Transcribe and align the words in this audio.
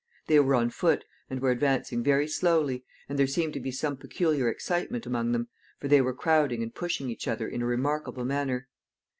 They 0.25 0.39
were 0.39 0.55
on 0.55 0.71
foot, 0.71 1.05
and 1.29 1.39
were 1.39 1.51
advancing 1.51 2.01
very 2.01 2.27
slowly, 2.27 2.83
and 3.07 3.19
there 3.19 3.27
seemed 3.27 3.53
to 3.53 3.59
be 3.59 3.69
some 3.69 3.97
peculiar 3.97 4.49
excitement 4.49 5.05
among 5.05 5.31
them, 5.31 5.49
for 5.79 5.87
they 5.89 6.01
were 6.01 6.11
crowding 6.15 6.63
and 6.63 6.73
pushing 6.73 7.07
each 7.07 7.27
other 7.27 7.47
in 7.47 7.61
a 7.61 7.67
remarkable 7.67 8.25
manner. 8.25 8.67